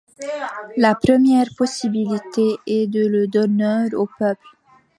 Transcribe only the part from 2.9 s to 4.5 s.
le donner au peuple.